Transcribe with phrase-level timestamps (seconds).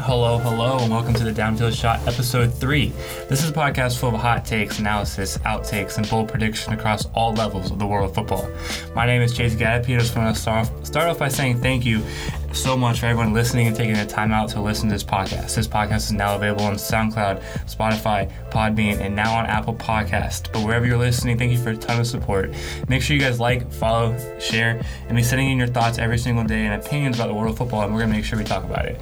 [0.00, 2.88] Hello, hello, and welcome to the Downfield Shot episode three.
[3.28, 7.32] This is a podcast full of hot takes, analysis, outtakes, and bold prediction across all
[7.34, 8.50] levels of the world of football.
[8.94, 9.94] My name is Chace Gadapee.
[9.94, 12.02] I just want to start off, start off by saying thank you
[12.52, 15.54] so much for everyone listening and taking the time out to listen to this podcast.
[15.54, 20.52] This podcast is now available on SoundCloud, Spotify, Podbean, and now on Apple Podcast.
[20.52, 22.52] But wherever you're listening, thank you for a ton of support.
[22.88, 26.44] Make sure you guys like, follow, share, and be sending in your thoughts every single
[26.44, 28.44] day and opinions about the world of football, and we're going to make sure we
[28.44, 29.00] talk about it.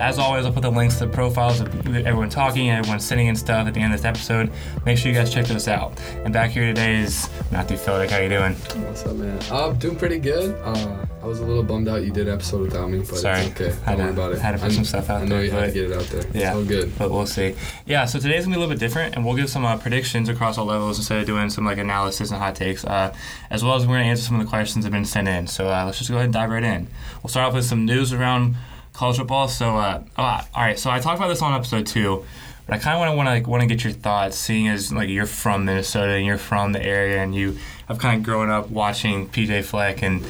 [0.00, 3.28] As always, I'll put the links to the profiles of everyone talking and everyone sitting
[3.28, 4.50] and stuff at the end of this episode.
[4.86, 5.98] Make sure you guys check those out.
[6.24, 8.10] And back here today is Matthew Feldick.
[8.10, 8.54] How you doing?
[8.86, 9.42] What's up, man?
[9.50, 10.54] I'm doing pretty good.
[10.62, 13.40] Uh, I was a little bummed out you did episode without me, but Sorry.
[13.40, 13.74] it's okay.
[13.84, 14.38] Had Don't worry about it.
[14.38, 16.04] had to put some stuff out I know there, you had to get it out
[16.04, 16.22] there.
[16.32, 16.48] Yeah.
[16.50, 16.98] It's all good.
[16.98, 17.54] But we'll see.
[17.86, 20.28] Yeah, so today's gonna be a little bit different, and we'll give some uh, predictions
[20.28, 23.12] across all levels instead of doing some like analysis and hot takes, uh,
[23.50, 25.46] as well as we're gonna answer some of the questions that have been sent in.
[25.46, 26.86] So uh, let's just go ahead and dive right in.
[27.22, 28.56] We'll start off with some news around
[28.92, 29.48] college football.
[29.48, 30.78] So, uh, oh, all right.
[30.78, 32.24] So I talked about this on episode two,
[32.66, 34.68] but I kind of want to want to like, want to get your thoughts, seeing
[34.68, 38.24] as like you're from Minnesota and you're from the area, and you have kind of
[38.24, 40.24] grown up watching PJ Fleck and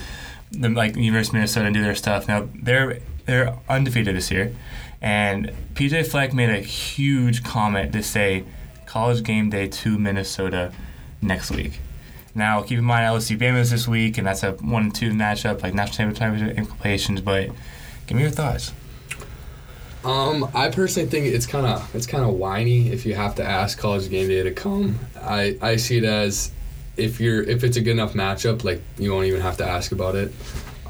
[0.50, 2.28] the like University of Minnesota and do their stuff.
[2.28, 4.54] Now they're they're undefeated this year,
[5.00, 8.44] and PJ Fleck made a huge comment to say
[8.86, 10.72] college game day to Minnesota
[11.20, 11.80] next week.
[12.34, 15.10] Now keep in mind LSU Bama is this week, and that's a one and two
[15.10, 17.20] matchup, like national championship implications.
[17.20, 17.50] But
[18.06, 18.72] give me your thoughts.
[20.04, 23.44] Um, I personally think it's kind of it's kind of whiny if you have to
[23.44, 24.98] ask college game day to come.
[25.20, 26.52] I I see it as
[26.98, 29.92] if you're if it's a good enough matchup, like you won't even have to ask
[29.92, 30.32] about it.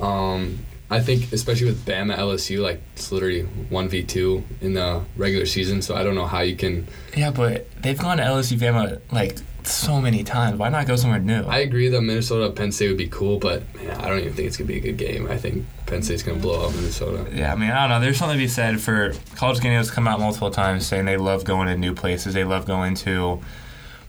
[0.01, 5.03] Um, I think especially with Bama LSU, like it's literally one v two in the
[5.17, 5.83] regular season.
[5.83, 6.89] So I don't know how you can.
[7.17, 10.59] Yeah, but they've gone to LSU Bama like so many times.
[10.59, 11.43] Why not go somewhere new?
[11.43, 14.49] I agree that Minnesota Penn State would be cool, but man, I don't even think
[14.49, 15.29] it's gonna be a good game.
[15.31, 17.27] I think Penn State's gonna blow up Minnesota.
[17.35, 18.01] Yeah, I mean, I don't know.
[18.01, 21.45] There's something to be said for college games come out multiple times saying they love
[21.45, 22.33] going to new places.
[22.33, 23.43] They love going to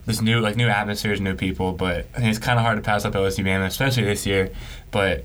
[0.09, 1.72] this new, like, new atmospheres, new people.
[1.72, 4.50] But I think it's kind of hard to pass up LSU Bama, especially this year.
[4.92, 5.24] But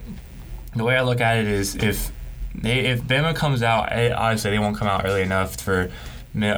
[0.77, 2.13] the way I look at it is if
[2.55, 5.91] they if Bama comes out, eh, obviously they won't come out early enough for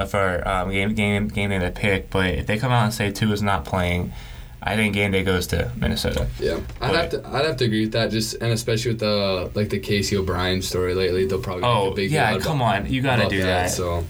[0.08, 2.10] for um, game game game day to pick.
[2.10, 4.12] But if they come out and say two is not playing,
[4.62, 6.26] I think game day goes to Minnesota.
[6.40, 8.10] Yeah, I'd have to I'd have to agree with that.
[8.10, 11.92] Just and especially with the like the Casey O'Brien story lately, they'll probably make Oh
[11.92, 13.70] a big yeah, come about- on, you got to do that.
[13.70, 14.04] So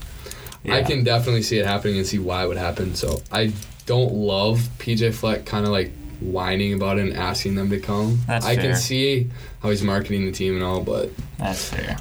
[0.69, 2.95] I can definitely see it happening and see why it would happen.
[2.95, 3.53] So I
[3.87, 8.19] don't love PJ Fleck kind of like whining about it and asking them to come.
[8.27, 8.65] That's I fair.
[8.65, 9.31] can see
[9.61, 11.97] how he's marketing the team and all, but That's fair.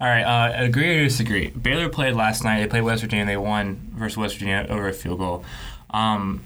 [0.00, 1.48] All right, uh, agree or disagree?
[1.48, 2.60] Baylor played last night.
[2.60, 3.26] They played West Virginia.
[3.26, 5.44] They won versus West Virginia over a field goal.
[5.90, 6.42] Um,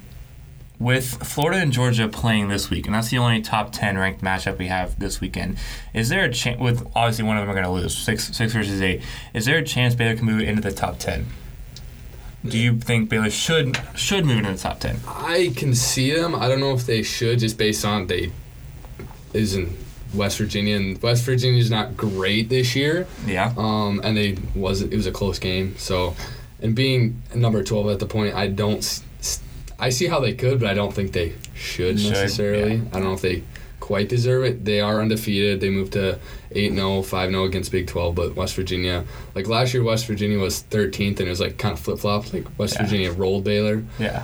[0.78, 4.58] with Florida and Georgia playing this week, and that's the only top ten ranked matchup
[4.58, 5.58] we have this weekend.
[5.92, 6.58] Is there a chance?
[6.60, 9.02] With obviously one of them are going to lose six six versus eight.
[9.34, 11.26] Is there a chance Baylor can move into the top ten?
[12.44, 14.98] Do you think Baylor should should move into the top ten?
[15.06, 16.34] I can see them.
[16.34, 18.32] I don't know if they should just based on they
[19.32, 19.76] is in
[20.14, 23.06] West Virginia and West Virginia's not great this year.
[23.26, 23.54] Yeah.
[23.56, 25.76] Um, and they was it was a close game.
[25.78, 26.16] So,
[26.60, 29.02] and being number twelve at the point, I don't.
[29.78, 32.74] I see how they could, but I don't think they should, Should, necessarily.
[32.74, 32.82] yeah.
[32.92, 33.42] I don't know if they
[33.82, 34.64] quite deserve it.
[34.64, 35.60] They are undefeated.
[35.60, 36.18] They moved to
[36.52, 39.04] 8-0, 5-0 against Big 12, but West Virginia,
[39.34, 42.32] like last year, West Virginia was 13th, and it was like kind of flip flopped.
[42.32, 42.84] Like West Yeah.
[42.84, 43.82] Virginia rolled Baylor.
[43.98, 44.22] Yeah.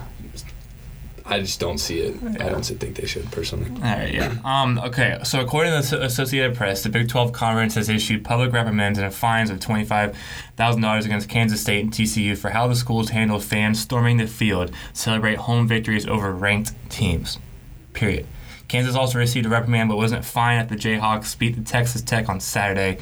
[1.30, 2.14] I just don't see it.
[2.22, 2.47] Yeah.
[2.47, 3.70] I don't think they should personally.
[3.70, 4.34] All right, yeah.
[4.44, 8.50] Um, okay, so according to the Associated Press, the Big 12 Conference has issued public
[8.52, 13.44] reprimands and fines of $25,000 against Kansas State and TCU for how the schools handled
[13.44, 17.38] fans storming the field to celebrate home victories over ranked teams.
[17.92, 18.26] Period.
[18.68, 22.28] Kansas also received a reprimand, but wasn't fined after the Jayhawks beat the Texas Tech
[22.28, 22.98] on Saturday.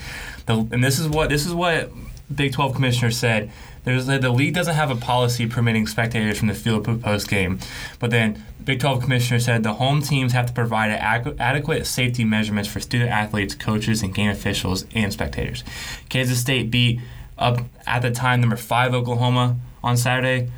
[0.47, 1.91] The, and this is what this is what
[2.35, 3.51] Big 12 commissioner said.
[3.85, 7.61] There's the league doesn't have a policy permitting spectators from the field post game,
[7.99, 12.25] but then Big 12 commissioner said the home teams have to provide adequ- adequate safety
[12.25, 15.63] measurements for student athletes, coaches, and game officials and spectators.
[16.09, 17.01] Kansas State beat
[17.39, 20.51] up at the time number five Oklahoma on Saturday,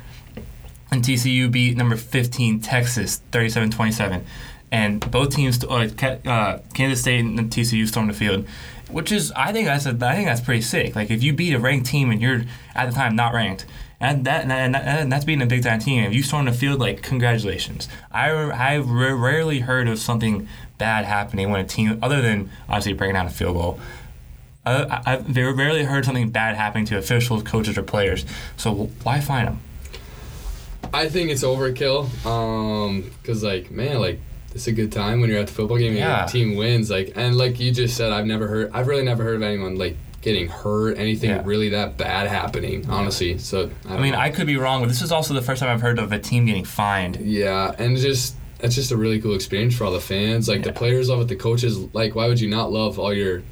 [0.89, 4.23] and TCU beat number 15 Texas 37-27.
[4.71, 8.45] And both teams, uh, Kansas State and TCU stormed the field,
[8.89, 10.95] which is I think that's a, I think that's pretty sick.
[10.95, 12.43] Like if you beat a ranked team and you're
[12.75, 13.65] at the time not ranked,
[13.99, 16.03] and that and, that, and that's beating a big time team.
[16.03, 17.87] If you storm the field, like congratulations.
[18.11, 22.93] I I ra- rarely heard of something bad happening when a team, other than obviously
[22.93, 23.79] breaking down a field goal.
[24.65, 28.25] Uh, I, I've rarely heard something bad happening to officials, coaches, or players.
[28.55, 29.61] So why fine them?
[30.93, 32.07] I think it's overkill.
[32.25, 34.19] Um, cause like man, like
[34.55, 36.19] it's a good time when you're at the football game and Yeah.
[36.21, 36.89] your team wins.
[36.89, 38.71] Like and like you just said, I've never heard.
[38.73, 41.41] I've really never heard of anyone like getting hurt, anything Yeah.
[41.45, 42.85] really that bad happening.
[42.89, 44.19] Honestly, so I, I mean, know.
[44.19, 46.19] I could be wrong, but this is also the first time I've heard of a
[46.19, 47.17] team getting fined.
[47.21, 50.49] yeah, and just it's just a really cool experience for all the fans.
[50.49, 52.15] Like the players love it, the coaches like.
[52.15, 53.43] Why would you not love all your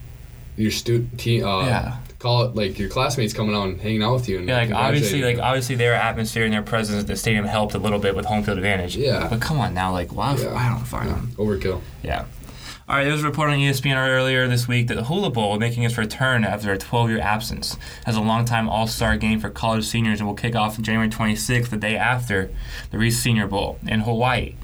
[0.58, 1.46] your student team?
[1.46, 1.98] Uh, Yeah.
[2.20, 4.40] Call it like your classmates coming out and hanging out with you.
[4.40, 7.76] And Yeah, like obviously, like obviously, their atmosphere and their presence at the stadium helped
[7.76, 8.96] a little bit with home field advantage.
[8.96, 9.28] Yeah.
[9.30, 10.36] But come on now, like why?
[10.36, 10.56] Yeah.
[10.56, 11.32] I don't find them.
[11.38, 11.82] overkill.
[12.02, 12.26] Yeah.
[12.90, 15.60] All right, there was a report on ESPN earlier this week that the Hula Bowl,
[15.60, 17.76] making its return after a 12-year absence,
[18.06, 21.76] has a long-time All-Star game for college seniors and will kick off January 26th, the
[21.76, 22.50] day after
[22.92, 24.56] the Reese Senior Bowl in Hawaii.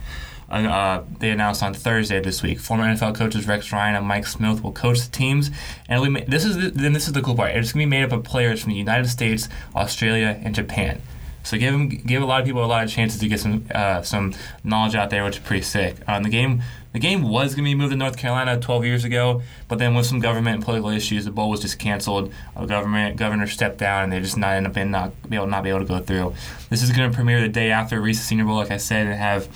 [0.50, 2.60] Uh, they announced on Thursday this week.
[2.60, 5.50] Former NFL coaches Rex Ryan and Mike Smith will coach the teams,
[5.90, 7.52] and ma- this is the, then this is the cool part.
[7.56, 11.02] It's gonna be made up of players from the United States, Australia, and Japan.
[11.46, 13.66] So give 'em- give a lot of people a lot of chances to get some
[13.74, 15.96] uh, some knowledge out there, which is pretty sick.
[16.08, 16.62] Um, the game
[16.94, 19.96] the game was going to be moved to North Carolina 12 years ago, but then
[19.96, 22.32] with some government and political issues, the bowl was just canceled.
[22.56, 25.48] A government governor stepped down, and they just not end up in not be able
[25.48, 26.36] not be able to go through.
[26.70, 29.16] This is going to premiere the day after Reese's Senior Bowl, like I said, and
[29.16, 29.48] have.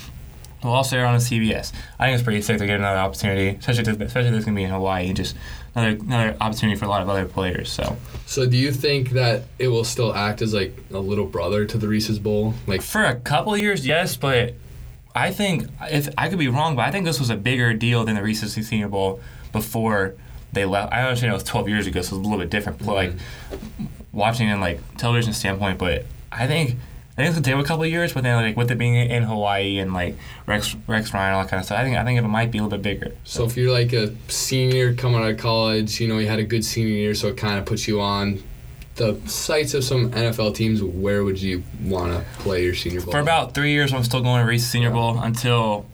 [0.63, 1.71] We'll also air on CBS.
[2.00, 4.56] I think it's pretty sick to get another opportunity, especially if, especially if it's going
[4.56, 5.36] to be in Hawaii, just
[5.75, 7.71] another another opportunity for a lot of other players.
[7.71, 7.95] So
[8.25, 11.77] So do you think that it will still act as like a little brother to
[11.77, 12.56] the Reese's Bowl?
[12.65, 14.56] Like For a couple years, yes, but
[15.13, 18.04] I think if I could be wrong, but I think this was a bigger deal
[18.04, 19.19] than the Reese's Senior Bowl
[19.51, 20.15] before
[20.54, 20.92] they left.
[20.92, 22.80] I understand it was 12 years ago, so it's a little bit different.
[22.80, 23.86] But like mm-hmm.
[24.12, 26.77] watching in like television standpoint, but I think.
[27.18, 28.94] I think it's gonna take a couple of years, but then like with it being
[28.96, 30.16] in Hawaii and like
[30.46, 32.60] Rex Rex Ryan all that kind of stuff, I think I think it might be
[32.60, 33.16] a little bit bigger.
[33.24, 36.44] So if you're like a senior coming out of college, you know, you had a
[36.44, 38.44] good senior year, so it kind of puts you on
[38.98, 40.84] the sights of some NFL teams.
[40.84, 43.12] Where would you want to play your senior Bowl?
[43.12, 45.86] For about three years, I'm still going to Reese's Senior Bowl until,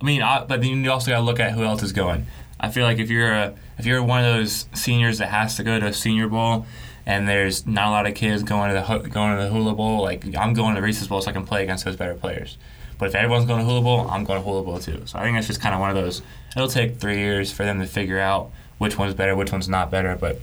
[0.00, 2.26] I mean, I, but then you also got to look at who else is going.
[2.58, 5.64] I feel like if you're a if you're one of those seniors that has to
[5.64, 6.66] go to a Senior Bowl,
[7.06, 10.02] and there's not a lot of kids going to the going to the Hula Bowl,
[10.02, 12.56] like I'm going to the Reese's Bowl so I can play against those better players.
[12.98, 15.02] But if everyone's going to Hula Bowl, I'm going to Hula Bowl too.
[15.06, 16.22] So I think that's just kind of one of those.
[16.54, 19.90] It'll take three years for them to figure out which one's better, which one's not
[19.90, 20.40] better, but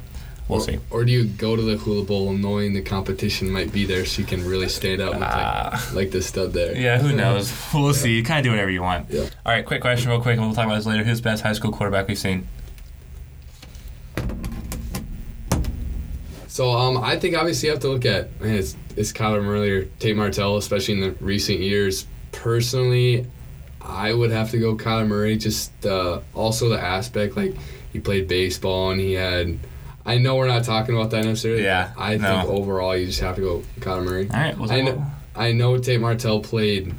[0.49, 0.79] we'll or, see.
[0.89, 4.19] Or do you go to the Hula Bowl knowing the competition might be there, so
[4.21, 5.85] you can really stand out and look Ah.
[5.89, 6.75] like, like the stud there?
[6.75, 7.53] Yeah, who knows?
[7.73, 8.13] We'll see.
[8.15, 9.09] You kind of do whatever you want.
[9.09, 9.21] Yeah.
[9.45, 11.03] All right, quick question, real quick, and we'll talk about this later.
[11.05, 12.47] Who's the best high school quarterback we've seen?
[16.59, 19.71] So um, I think obviously you have to look at man, it's, it's Kyler Murray
[19.71, 22.05] or Tate Martell, especially in the recent years.
[22.33, 23.27] Personally,
[23.81, 25.37] I would have to go Kyler Murray.
[25.37, 27.55] Just uh, also the aspect like
[27.93, 29.57] he played baseball and he had.
[30.05, 31.63] I know we're not talking about that necessarily.
[31.63, 32.27] Yeah, I no.
[32.27, 34.29] think overall you just have to go Kyler Murray.
[34.29, 35.05] All right, we'll I talk know,
[35.37, 36.93] I know Tate Martell played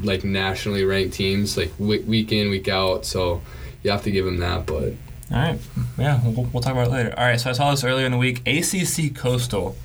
[0.00, 3.42] like nationally ranked teams like week, week in week out, so
[3.82, 4.64] you have to give him that.
[4.64, 4.92] But
[5.30, 5.58] All right,
[5.98, 7.14] yeah, we'll, we'll talk about it later.
[7.16, 8.46] All right, so I saw this earlier in the week.
[8.46, 9.76] ACC Coastal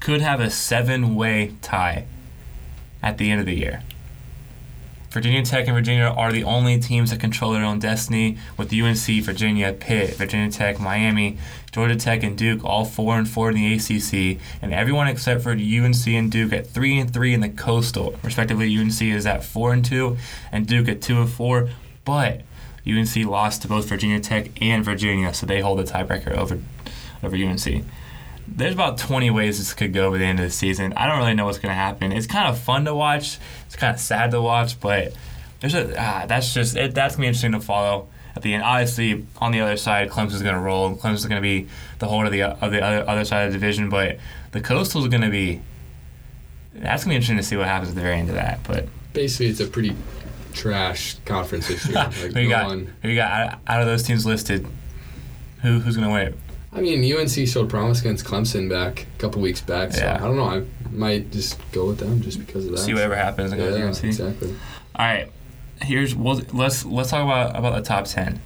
[0.00, 2.06] could have a seven-way tie
[3.02, 3.82] at the end of the year.
[5.10, 9.24] Virginia Tech and Virginia are the only teams that control their own destiny, with UNC,
[9.24, 11.36] Virginia, Pitt, Virginia Tech, Miami,
[11.72, 15.50] Georgia Tech, and Duke all four and four in the ACC, and everyone except for
[15.50, 18.76] UNC and Duke at three and three in the Coastal, respectively.
[18.76, 20.16] UNC is at four and two,
[20.52, 21.70] and Duke at two and four.
[22.04, 22.42] But
[22.98, 26.58] UNC lost to both Virginia Tech and Virginia, so they hold the tiebreaker over
[27.22, 27.84] over UNC.
[28.48, 30.92] There's about 20 ways this could go by the end of the season.
[30.94, 32.10] I don't really know what's going to happen.
[32.10, 33.38] It's kind of fun to watch.
[33.66, 35.12] It's kind of sad to watch, but
[35.60, 38.62] there's a ah, that's just it, that's gonna be interesting to follow at the end.
[38.62, 40.94] Obviously, on the other side, Clemson's going to roll.
[40.96, 41.68] Clemson's going to be
[41.98, 44.18] the holder of the of the other, other side of the division, but
[44.52, 45.60] the Coastal's going to be.
[46.74, 48.60] That's to be interesting to see what happens at the very end of that.
[48.64, 49.96] But basically, it's a pretty
[50.52, 51.94] trash conference this year.
[52.04, 52.66] Like, who you got?
[52.66, 54.66] one- Who you got out, of those teams listed?
[55.62, 56.34] Who who's going to win?
[56.72, 60.14] I mean, UNC showed promise against Clemson back a couple weeks back, so Yeah.
[60.16, 60.44] I don't know.
[60.44, 62.78] I might just go with them just because of that.
[62.78, 63.50] See whatever happens.
[63.52, 64.04] and go with Yeah, UNC.
[64.04, 64.54] exactly.
[64.94, 65.30] All right,
[65.82, 68.40] here's well, let's let's talk about about the top ten.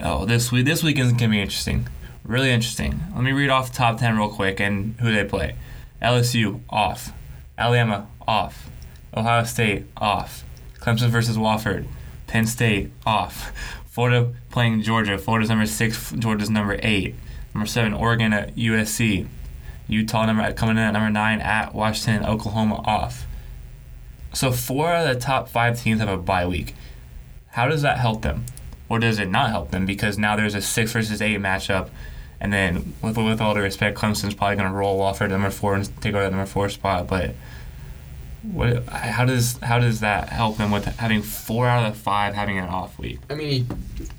[0.00, 1.88] Oh, this week this weekend's gonna be interesting,
[2.24, 3.00] really interesting.
[3.14, 5.56] Let me read off the top ten real quick and who they play.
[6.02, 7.12] LSU off,
[7.58, 8.70] Alabama off,
[9.16, 10.44] Ohio State off,
[10.86, 11.84] Clemson versus Wofford,
[12.28, 13.52] Penn State off,
[13.86, 15.18] Florida playing Georgia.
[15.18, 17.16] Florida's number six, Georgia's number eight,
[17.52, 19.26] number seven Oregon at USC,
[19.88, 23.26] Utah number coming in at number nine at Washington, Oklahoma off.
[24.32, 26.76] So four of the top five teams have a bye week.
[27.48, 28.46] How does that help them,
[28.88, 29.86] or does it not help them?
[29.86, 31.88] Because now there's a six versus eight matchup,
[32.38, 35.50] and then with with all due respect, Clemson's probably going to roll off at number
[35.50, 37.08] four and take over that number four spot.
[37.08, 37.34] But
[38.42, 38.84] What?
[38.88, 42.58] How does how does that help them with having four out of the five having
[42.58, 43.18] an off week?
[43.28, 43.66] I mean,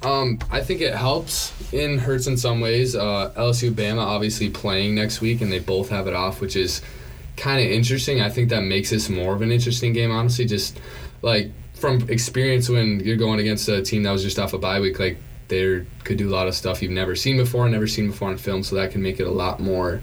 [0.02, 2.96] um, I think it helps and hurts in some ways.
[2.96, 6.82] Uh, LSU Bama obviously playing next week, and they both have it off, which is
[7.38, 8.22] kind of interesting.
[8.22, 10.46] I think that makes this more of an interesting game, honestly.
[10.46, 10.80] Just
[11.22, 14.80] like from experience, when you're going against a team that was just off a bye
[14.80, 18.08] week, like they could do a lot of stuff you've never seen before, never seen
[18.08, 20.02] before on film, so that can make it a lot more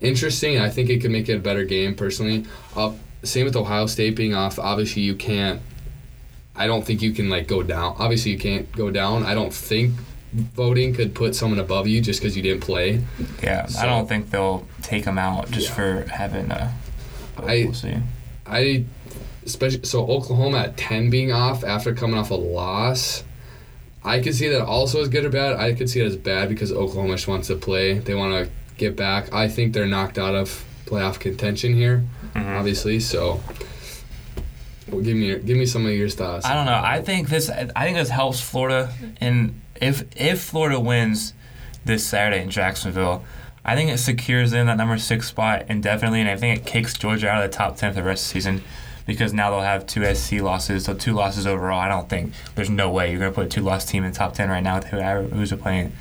[0.00, 0.58] interesting.
[0.58, 2.46] I think it could make it a better game personally.
[2.74, 2.92] Uh,
[3.26, 4.58] same with Ohio State being off.
[4.58, 5.60] Obviously, you can't.
[6.54, 7.96] I don't think you can like go down.
[7.98, 9.24] Obviously, you can't go down.
[9.24, 9.92] I don't think
[10.32, 13.00] voting could put someone above you just because you didn't play.
[13.42, 15.74] Yeah, So- I don't think they'll take them out just Yeah.
[15.74, 16.72] for having a.
[17.38, 17.94] I- we'll see.
[18.46, 18.84] I,
[19.44, 23.22] especially so Oklahoma at ten being off after coming off a loss.
[24.04, 25.56] I could see that also as good or bad.
[25.56, 27.98] I could see it as bad because Oklahoma just wants to play.
[27.98, 29.32] They want to get back.
[29.34, 32.58] I think they're knocked out of playoff contention here, Mhm.
[32.58, 33.00] obviously.
[33.00, 33.40] So,
[34.88, 36.46] well, give me your, give me some of your thoughts.
[36.46, 36.80] I don't know.
[36.82, 37.50] I think this.
[37.50, 38.90] I think this helps Florida.
[39.20, 41.34] And if if Florida wins
[41.84, 43.24] this Saturday in Jacksonville,
[43.64, 46.94] I think it secures them that number six spot indefinitely, and I think it kicks
[46.94, 48.62] Georgia out of the top ten for the rest of the season
[49.06, 51.78] because now they'll have two SC losses, so two losses overall.
[51.80, 54.16] I don't think there's no way you're gonna put a two loss team in the
[54.16, 55.92] top ten right now with whoever who's playing.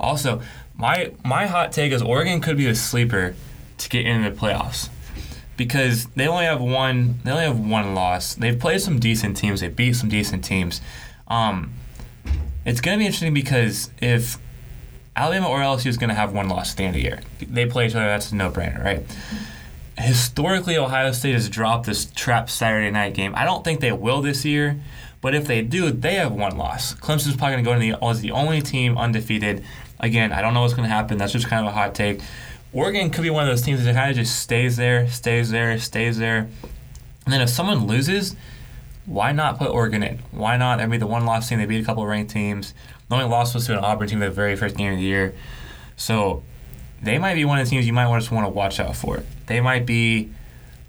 [0.00, 0.40] Also,
[0.76, 3.34] my my hot take is Oregon could be a sleeper
[3.78, 4.88] to get into the playoffs
[5.56, 8.34] because they only have one they only have one loss.
[8.34, 9.60] They've played some decent teams.
[9.60, 10.80] They beat some decent teams.
[11.28, 11.72] Um,
[12.64, 14.38] it's gonna be interesting because if
[15.16, 17.66] Alabama or LSU is gonna have one loss at the end of the year, they
[17.66, 18.06] play each other.
[18.06, 19.02] That's a no brainer, right?
[19.96, 23.32] Historically, Ohio State has dropped this trap Saturday night game.
[23.36, 24.80] I don't think they will this year,
[25.20, 26.94] but if they do, they have one loss.
[26.94, 29.64] Clemson's probably gonna go in the as the only team undefeated.
[30.00, 31.16] Again, I don't know what's gonna happen.
[31.16, 32.20] That's just kind of a hot take.
[32.74, 35.78] Oregon could be one of those teams that kind of just stays there, stays there,
[35.78, 36.48] stays there.
[37.24, 38.34] And then if someone loses,
[39.06, 40.18] why not put Oregon in?
[40.32, 40.78] Why not?
[40.78, 41.58] They'd be the one loss team.
[41.58, 42.74] They beat a couple of ranked teams.
[43.08, 45.34] The only loss was to an Auburn team the very first game of the year.
[45.96, 46.42] So
[47.00, 49.22] they might be one of the teams you might just want to watch out for.
[49.46, 50.30] They might be.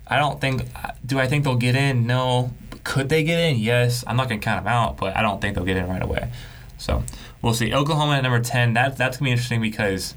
[0.08, 0.64] I don't think.
[1.06, 2.08] Do I think they'll get in?
[2.08, 2.52] No.
[2.84, 3.58] Could they get in?
[3.58, 4.04] Yes.
[4.08, 6.32] I'm not gonna count them out, but I don't think they'll get in right away.
[6.78, 7.04] So
[7.42, 7.74] we'll see.
[7.74, 8.74] Oklahoma at number ten.
[8.74, 10.16] That that's gonna be interesting because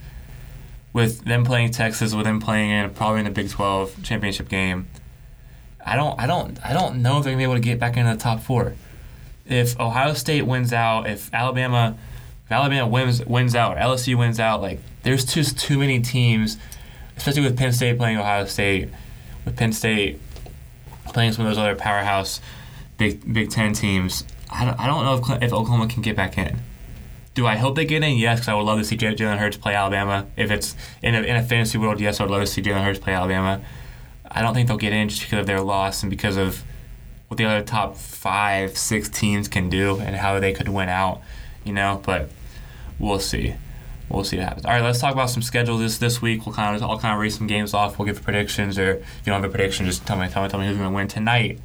[0.93, 4.89] with them playing Texas, with them playing in probably in the Big Twelve championship game.
[5.85, 7.97] I don't, I don't, I don't know if they're gonna be able to get back
[7.97, 8.75] into the top four.
[9.47, 11.97] If Ohio State wins out, if Alabama,
[12.45, 16.59] if Alabama wins wins out, LSU wins out, like there's just too many teams,
[17.17, 18.91] especially with Penn State playing Ohio State,
[19.45, 20.21] with Penn State
[21.07, 22.41] playing some of those other powerhouse
[22.99, 24.25] Big Big Ten teams.
[24.51, 26.59] I don't, I don't know if if Oklahoma can get back in.
[27.39, 28.19] Do I hope they get in?
[28.19, 30.27] Yes, because I would love to see Jalen Hurts play Alabama.
[30.37, 32.83] If it's in a, in a fantasy world, yes, I would love to see Jalen
[32.83, 33.61] Hurts play Alabama.
[34.29, 36.65] I don't think they'll get in just because of their loss and because of
[37.29, 41.21] what the other top five, six teams can do and how they could win out,
[41.63, 42.03] you know.
[42.05, 42.29] But
[42.99, 43.55] we'll see.
[44.09, 44.65] We'll see what happens.
[44.65, 46.45] All right, let's talk about some schedules this this week.
[46.45, 48.01] We'll kind of I'll kind of read some games off.
[48.01, 50.49] We'll give predictions, or if you don't have a prediction, just tell me, tell me,
[50.49, 51.61] tell me who's going to win tonight.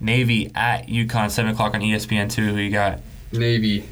[0.00, 2.52] Navy at UConn, seven o'clock on ESPN two.
[2.52, 2.98] Who you got?
[3.30, 3.84] Navy.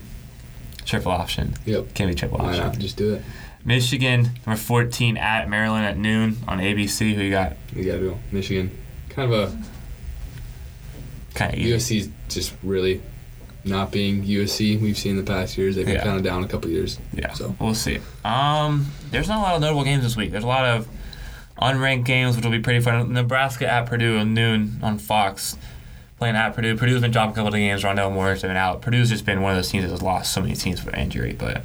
[0.85, 1.55] Triple option.
[1.67, 1.95] Yep.
[1.95, 2.65] Can't be triple Why option.
[2.67, 2.79] not?
[2.79, 3.23] Just do it.
[3.65, 7.15] Michigan number fourteen at Maryland at noon on ABC.
[7.15, 7.57] Who you got?
[7.75, 8.71] You gotta do Michigan.
[9.11, 9.55] Kind of
[11.35, 12.01] Kind a of easy.
[12.01, 13.03] USC's just really
[13.65, 14.81] not being USC.
[14.81, 15.77] We've seen the past years.
[15.77, 16.03] They've been Yeah.
[16.05, 16.99] kind of down a couple years.
[17.13, 17.33] Yeah.
[17.35, 17.55] So.
[17.61, 17.99] we'll see.
[18.25, 20.31] Um, there's not a lot of notable games this week.
[20.33, 20.89] There's a lot of
[21.61, 23.13] unranked games, which will be pretty fun.
[23.13, 25.57] Nebraska at Purdue at noon on Fox.
[26.21, 26.77] Playing at Purdue.
[26.77, 27.83] Purdue's been dropping a couple of games.
[27.83, 28.83] Rondale Moore's been out.
[28.83, 31.33] Purdue's just been one of those teams that has lost so many teams for injury.
[31.33, 31.63] But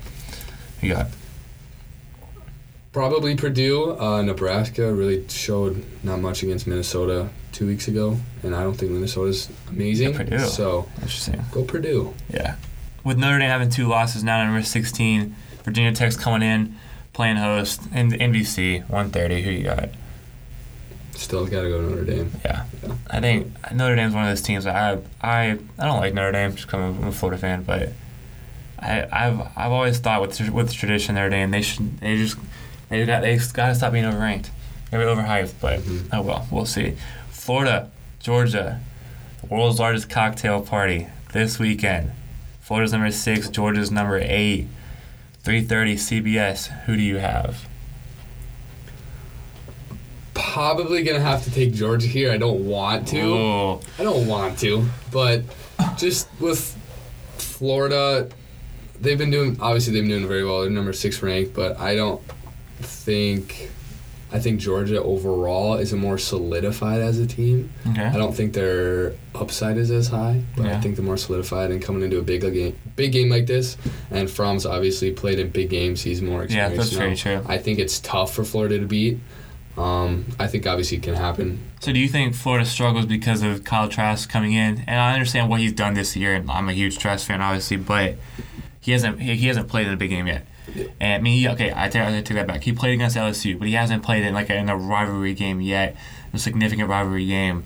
[0.82, 1.08] you got
[2.94, 4.00] Probably Purdue.
[4.00, 8.94] Uh, Nebraska really showed not much against Minnesota two weeks ago, and I don't think
[8.94, 10.12] Minnesota's amazing.
[10.12, 10.40] Yeah, Purdue.
[10.40, 11.44] So interesting.
[11.52, 12.14] go Purdue.
[12.30, 12.56] Yeah.
[13.04, 15.36] With Notre Dame having two losses now, number 16.
[15.66, 16.78] Virginia Tech's coming in,
[17.12, 17.82] playing host.
[17.92, 19.42] And NBC 130.
[19.42, 19.90] Who you got?
[21.16, 22.32] Still got to go to Notre Dame.
[22.44, 22.66] Yeah.
[22.84, 22.94] Yeah.
[23.10, 26.32] I think Notre Dame's one of those teams that I I I don't like Notre
[26.32, 27.90] Dame just because I'm a Florida fan, but
[28.80, 32.38] I I've I've always thought with with tradition Notre Dame they should they just
[32.90, 34.50] they got they got to stop being overranked.
[34.92, 36.10] They're overhyped, but Mhm.
[36.14, 36.96] oh well, we'll see.
[37.30, 38.82] Florida, Georgia,
[39.42, 42.12] the world's largest cocktail party this weekend.
[42.60, 44.68] Florida's number six, Georgia's number eight.
[45.44, 46.68] 3:30 CBS.
[46.86, 47.68] Who do you have?
[50.56, 52.32] Probably gonna have to take Georgia here.
[52.32, 53.20] I don't want to.
[53.22, 55.44] Oh, I don't want to, but
[55.98, 56.78] just with
[57.38, 58.30] Florida,
[59.02, 59.58] they've been doing.
[59.60, 60.62] Obviously, they've been doing very well.
[60.62, 62.22] They're number six ranked, but I don't
[62.80, 63.70] think
[64.32, 67.70] I think Georgia overall is a more solidified as a team.
[67.92, 68.04] Okay.
[68.06, 70.78] I don't think their upside is as high, but Yeah.
[70.78, 73.78] I think they're more solidified and coming into a big game, big game like this.
[74.10, 76.02] And Fromm's obviously played in big games.
[76.02, 76.78] He's more Yeah, experienced.
[76.78, 77.00] that's now.
[77.00, 77.42] very true.
[77.46, 79.20] I think it's tough for Florida to beat.
[79.78, 81.60] Um, I think obviously it can happen.
[81.82, 84.84] So do you think Florida struggles because of Kyle Trask coming in?
[84.88, 87.78] And I understand what he's done this year, and I'm a huge Trask fan, obviously,
[87.78, 88.16] but
[88.80, 90.46] he hasn't he hasn't played in a big game yet.
[91.00, 92.64] And I mean, he, okay, I take, I take that back.
[92.64, 95.62] He played against LSU, but he hasn't played in like a, in a rivalry game
[95.62, 95.96] yet,
[96.34, 97.66] a significant rivalry game.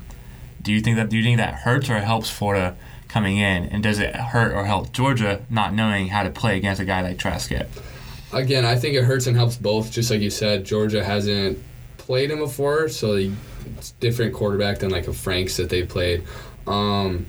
[0.61, 2.75] Do you think that do you think that hurts or helps Florida
[3.07, 6.81] coming in, and does it hurt or help Georgia not knowing how to play against
[6.81, 7.69] a guy like Trask yet?
[8.33, 9.91] Again, I think it hurts and helps both.
[9.91, 11.59] Just like you said, Georgia hasn't
[12.09, 13.31] played him before, so he-
[13.77, 16.23] it's different quarterback than like a Franks that they've played.
[16.65, 17.27] Um,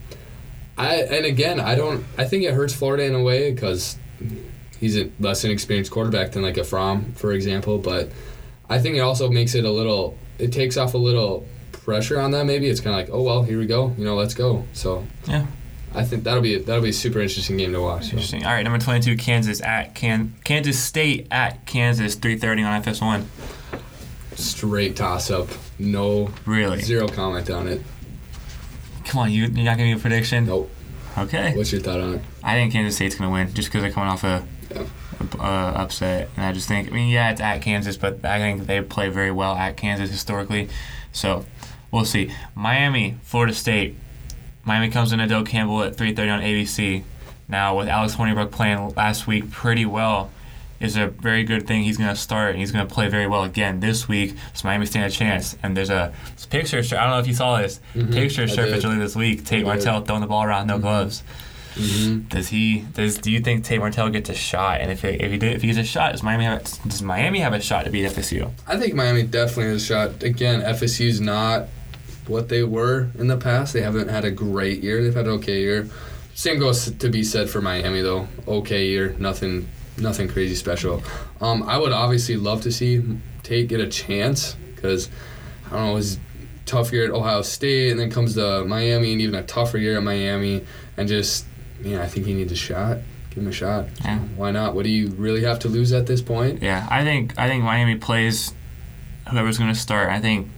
[0.79, 2.03] I and again, I don't.
[2.17, 3.99] I think it hurts Florida in a way because
[4.79, 7.77] he's a less inexperienced quarterback than like a Fromm, for example.
[7.77, 8.11] But
[8.71, 10.17] I think it also makes it a little.
[10.39, 12.47] It takes off a little pressure on them.
[12.47, 13.95] Maybe it's kind of like, oh well, here we go.
[13.99, 14.65] You know, let's go.
[14.73, 15.45] So Yeah.
[15.95, 18.05] I think that'll be that'll be a super interesting game to watch.
[18.05, 18.13] so.
[18.13, 18.47] Interesting.
[18.47, 23.25] All right, number twenty-two, Kansas at Can Kansas State at Kansas, three thirty on FS1.
[24.41, 25.49] Straight toss up.
[25.79, 26.81] No Really?
[26.81, 27.83] Zero comment on it.
[29.05, 30.47] Come on, you you're not giving me a prediction?
[30.47, 30.71] Nope.
[31.19, 31.57] Okay.
[31.57, 32.23] What's your thought on it?
[32.43, 34.85] I think Kansas State's gonna win just because they're coming off a, Yeah.
[35.39, 38.39] a uh, upset, and I just think I mean yeah it's at Kansas, but I
[38.39, 40.69] think they play very well at Kansas historically,
[41.13, 41.45] so
[41.91, 42.33] we'll see.
[42.55, 43.97] Miami, Florida State.
[44.65, 47.03] Miami comes in at Doak Campbell at 3:30 on ABC.
[47.49, 50.31] Now with Alex Hornibrook playing last week pretty well,
[50.81, 51.83] is a very good thing.
[51.83, 54.35] He's going to start and he's going to play very well again this week.
[54.55, 55.57] So Miami stand a chance.
[55.63, 56.13] And there's a
[56.49, 56.79] picture.
[56.79, 59.45] I don't know if you saw this Mhm, picture surfaced earlier this week.
[59.45, 59.65] Tate.
[59.65, 61.23] Martell throwing the ball around, no gloves.
[61.75, 62.21] Mm-hmm.
[62.29, 62.81] Does he?
[62.95, 64.81] Does do you think Tate Martell gets a shot?
[64.81, 66.89] And if it, if he did, if he gets a shot, does Miami have a,
[66.89, 68.51] does Miami have a shot to beat FSU?
[68.67, 70.23] I think Miami definitely has a shot.
[70.25, 71.69] Again, FSU's not
[72.27, 73.73] what they were in the past.
[73.73, 75.03] They haven't had a great year.
[75.03, 75.89] They've had an okay year.
[76.35, 78.27] Same goes to be said for Miami though.
[78.49, 79.69] Okay year, nothing,
[80.01, 81.03] nothing crazy special.
[81.41, 83.03] Um, I would obviously love to see
[83.43, 85.09] Tate get a chance because
[85.67, 86.19] I don't know his
[86.67, 89.97] tough year at Ohio State and then comes to Miami and even a tougher year
[89.97, 90.65] at Miami
[90.97, 91.47] and just
[91.83, 92.99] yeah, I think he needs a shot.
[93.31, 93.89] Give him a shot.
[94.05, 94.19] Yeah.
[94.37, 94.75] Why not?
[94.75, 96.63] What do you really have to lose at this point?
[96.63, 98.53] Yeah, I think I think Miami plays
[99.31, 100.11] whoever's going to start.
[100.11, 100.49] I think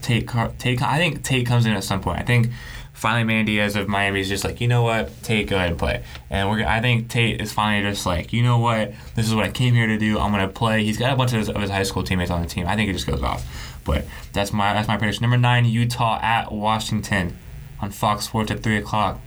[0.00, 0.80] Tate Tate.
[0.82, 2.20] I think Tate comes in at some point.
[2.20, 2.50] I think
[2.94, 5.78] finally Manny Diaz of Miami is just like, you know what, Tate, go ahead and
[5.78, 6.02] play.
[6.30, 6.64] And we're.
[6.64, 9.74] I think Tate is finally just like, you know what, this is what I came
[9.74, 10.18] here to do.
[10.18, 10.82] I'm gonna play.
[10.84, 12.66] He's got a bunch of his, of his high school teammates on the team.
[12.66, 13.44] I think it just goes off.
[13.84, 15.22] But that's my that's my prediction.
[15.22, 17.36] Number nine, Utah at Washington
[17.80, 19.20] on Fox Sports at three o'clock.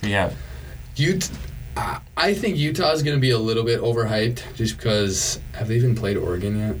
[0.00, 0.34] Who you have?
[0.98, 1.30] Ut-
[1.76, 5.68] I- I think Utah is going to be a little bit overhyped just because have
[5.68, 6.76] they even played Oregon yet?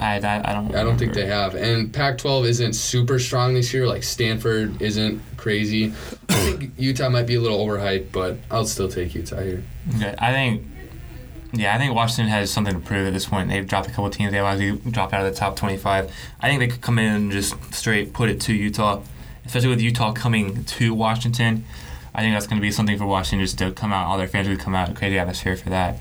[0.00, 0.74] I, I, I don't.
[0.74, 1.54] I don't think they have.
[1.54, 3.86] And Pac-12 isn't super strong this year.
[3.86, 5.92] Like Stanford isn't crazy.
[6.30, 9.62] I think Utah might be a little overhyped, but I'll still take Utah here.
[9.96, 10.66] Okay, I think,
[11.52, 13.50] yeah, I think Washington has something to prove at this point.
[13.50, 14.32] They've dropped a couple teams.
[14.32, 16.10] They've dropped out of the top 25.
[16.40, 19.02] I think they could come in and just straight put it to Utah,
[19.44, 21.64] especially with Utah coming to Washington.
[22.14, 24.06] I think that's going to be something for Washington just to come out.
[24.06, 24.94] All their fans would come out.
[24.96, 25.98] Crazy atmosphere for that.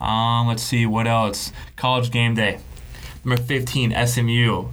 [0.00, 1.52] Um, let's see what else.
[1.74, 2.60] College game day.
[3.26, 4.68] Number 15 SMU.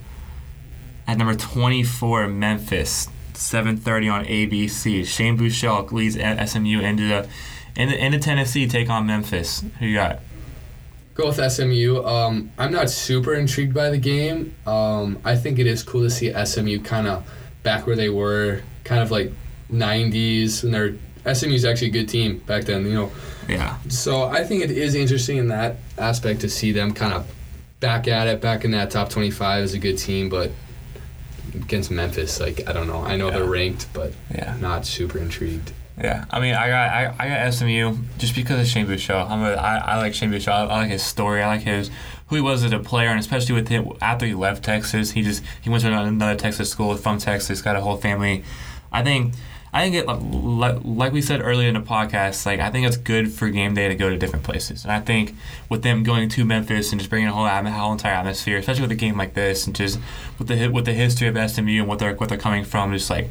[1.08, 3.10] At number 24 Memphis.
[3.34, 5.04] 7:30 on ABC.
[5.06, 7.28] Shane Buechele leads SMU into the
[7.76, 9.64] into, into Tennessee take on Memphis.
[9.80, 10.20] Who you got?
[11.16, 12.04] Go with SMU.
[12.06, 14.54] Um, I'm not super intrigued by the game.
[14.68, 17.28] Um, I think it is cool to see SMU kind of
[17.64, 19.32] back where they were, kind of like
[19.72, 20.94] 90s, and they're
[21.34, 22.86] SMU's actually a good team back then.
[22.86, 23.12] You know,
[23.50, 23.78] Yeah.
[23.90, 27.28] So I think it is interesting in that aspect to see them kind of
[27.84, 30.52] back at it, back in that top 25 is a good team, but
[31.54, 33.02] against Memphis, like I don't know.
[33.02, 33.40] I know Yeah.
[33.40, 34.56] they're ranked, but Yeah.
[34.62, 35.74] not super intrigued.
[36.02, 36.24] Yeah.
[36.32, 39.30] I mean, I got I, I got SMU just because of Shane Buechele.
[39.30, 40.54] I'm a, I, I like Shane Buechele.
[40.54, 41.42] I, I like his story.
[41.44, 41.92] I like his
[42.28, 45.22] who he was as a player, and especially with him after he left Texas, he
[45.22, 48.44] just he went to another Texas school from Texas, got a whole family.
[48.94, 49.34] I think.
[49.74, 52.46] I think it like, like we said earlier in the podcast.
[52.46, 55.00] Like I think it's good for game day to go to different places, and I
[55.00, 55.36] think
[55.68, 58.92] with them going to Memphis and just bringing a whole, whole entire atmosphere, especially with
[58.92, 60.00] a game like this, and just
[60.38, 63.10] with the with the history of SMU and what they're what they're coming from, just
[63.10, 63.30] like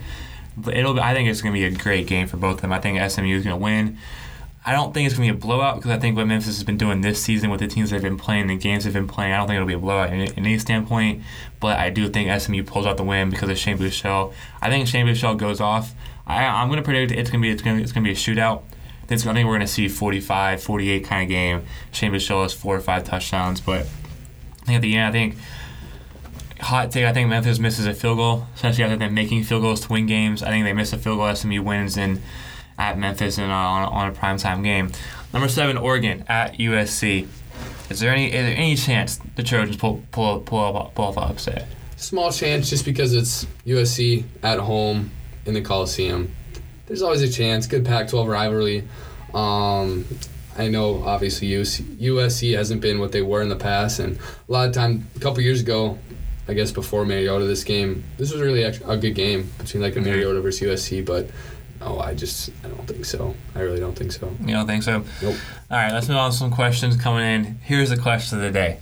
[0.72, 0.98] it'll.
[0.98, 2.72] I think it's going to be a great game for both of them.
[2.72, 3.98] I think SMU is going to win.
[4.64, 6.62] I don't think it's going to be a blowout because I think what Memphis has
[6.62, 9.32] been doing this season with the teams they've been playing, the games they've been playing,
[9.32, 11.22] I don't think it'll be a blowout in, in any standpoint.
[11.58, 14.32] But I do think SMU pulls out the win because of Shane Buechele.
[14.60, 15.94] I think Shane Buechele goes off.
[16.32, 18.08] I, I'm going to predict it's going to be it's going to, it's going to
[18.08, 18.62] be a shootout.
[19.02, 21.66] I think, we're going to see 45, 48 kind of game.
[21.90, 25.36] Shane Buechele has four or five touchdowns, but I think at the end, I think
[26.60, 27.04] hot take.
[27.04, 30.06] I think Memphis misses a field goal, especially after them making field goals to win
[30.06, 30.42] games.
[30.42, 31.34] I think they miss a field goal.
[31.34, 32.22] SMU wins in
[32.78, 34.90] at Memphis and on, on a primetime game.
[35.32, 37.26] Number seven, Oregon at USC.
[37.90, 41.68] Is there any is there any chance the Trojans pull pull pull pull off upset?
[41.96, 45.10] Small chance just because it's USC at home
[45.46, 46.34] in the Coliseum.
[46.86, 47.66] There's always a chance.
[47.66, 48.88] Good Pac-12 rivalry.
[49.34, 50.04] Um,
[50.56, 54.68] I know obviously USC hasn't been what they were in the past, and a lot
[54.68, 55.98] of time a couple years ago,
[56.46, 60.00] I guess before Mariota, this game this was really a good game between like a
[60.00, 61.30] Mariota versus USC, but
[61.80, 63.34] no, I just I don't think so.
[63.54, 64.30] I really don't think so.
[64.40, 65.04] You don't think so?
[65.22, 65.36] Nope.
[65.70, 67.58] All right, let's move on to some questions coming in.
[67.62, 68.78] Here's the question of the day: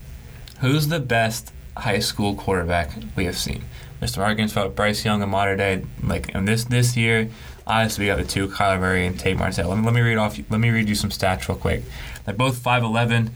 [0.60, 3.62] Who's the best high school quarterback we have seen?
[4.00, 4.52] Mr.
[4.52, 7.28] About Bryce Young and modern day, like in this this year,
[7.70, 9.68] Honestly, we got the two, Kyler Murray and Tate Martell.
[9.68, 10.36] Let me, let me read off.
[10.50, 11.84] Let me read you some stats real quick.
[12.24, 13.30] They're both 5'11".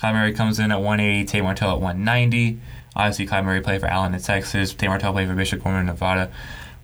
[0.00, 1.24] Kyler Murray comes in at 180.
[1.24, 2.58] Tate Martell at 190.
[2.96, 4.74] Obviously, Kyler Murray played for Allen in Texas.
[4.74, 6.32] Tate Martell played for Bishop Gorman in Nevada.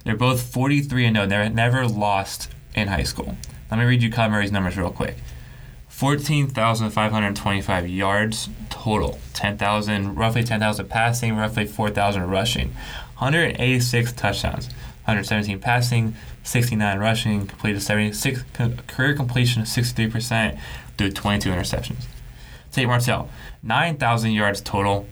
[0.05, 1.27] They're both 43 and 0.
[1.27, 3.37] They're never lost in high school.
[3.69, 5.17] Let me read you Kyler Murray's numbers real quick.
[5.89, 9.19] 14,525 yards total.
[9.35, 12.77] 10,000, roughly 10,000 passing, roughly 4,000 rushing.
[13.23, 14.67] 186 touchdowns.
[15.05, 18.45] 117 passing, 69 rushing, completed 76
[18.89, 20.59] career completion of 63%
[20.99, 22.07] through 22 interceptions.
[22.73, 23.29] Tate Martell,
[23.63, 25.07] 9,000 yards total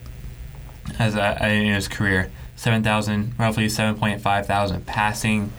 [0.98, 5.52] as a, in his career, 7,000, roughly 7.5 thousand passing,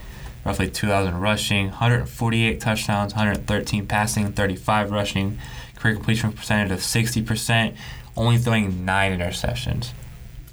[0.43, 5.39] roughly 2,000 rushing, 148 touchdowns, 113 passing, 35 rushing,
[5.77, 7.75] career completion percentage of 60%,
[8.17, 9.91] only throwing nine interceptions.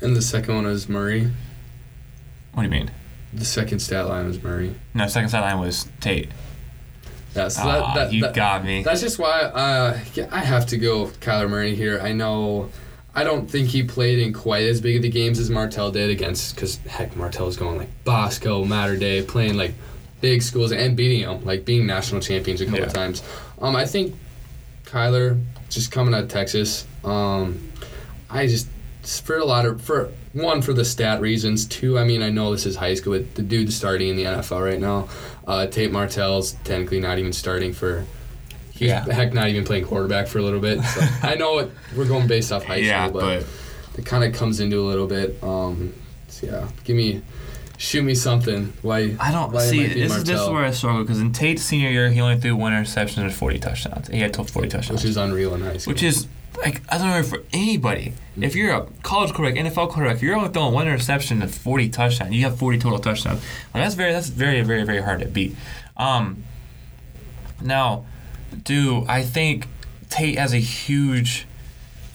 [0.00, 1.32] And the second one is Murray.
[2.52, 2.90] What do you mean?
[3.32, 4.74] The second stat line was Murray.
[4.94, 6.30] No, second stat line was Tate.
[7.36, 8.82] Yeah, so that, that, you that, got me.
[8.82, 12.00] That's just why uh, yeah, I have to go Kyler Murray here.
[12.00, 12.70] I know.
[13.14, 16.10] I don't think he played in quite as big of the games as Martell did
[16.10, 19.74] against, because heck, Martell was going like Bosco, Mater Dei, playing like
[20.20, 22.86] big schools and beating them, like being national champions a couple yeah.
[22.86, 23.22] times.
[23.60, 24.14] Um, I think
[24.84, 26.86] Kyler just coming out of Texas.
[27.04, 27.70] Um,
[28.30, 28.68] I just
[29.22, 31.66] for a lot of for one for the stat reasons.
[31.66, 34.24] Two, I mean, I know this is high school, but the dude's starting in the
[34.24, 35.08] NFL right now.
[35.46, 38.04] Uh, Tate Martell's technically not even starting for.
[38.72, 39.04] He's yeah.
[39.04, 40.80] heck not even playing quarterback for a little bit.
[40.82, 43.44] So I know it, we're going based off high yeah, school, but,
[43.92, 45.42] but it kind of comes into a little bit.
[45.42, 45.94] Um,
[46.28, 47.22] so yeah, give me
[47.78, 48.74] shoot me something.
[48.82, 49.16] Why?
[49.18, 49.86] I don't why see.
[49.86, 52.54] This is, this is where I struggle because in Tate's senior year, he only threw
[52.54, 54.08] one interception and 40 touchdowns.
[54.08, 55.92] He had 40 touchdowns, which is unreal in high school.
[55.92, 58.12] Which is like I don't know for anybody.
[58.40, 62.34] If you're a college quarterback, NFL quarterback, you're only throwing one interception and 40 touchdowns,
[62.34, 63.42] you have 40 total touchdowns.
[63.74, 65.56] Like that's very that's very very very hard to beat.
[65.96, 66.44] Um,
[67.60, 68.04] now,
[68.64, 69.66] do I think
[70.10, 71.46] Tate has a huge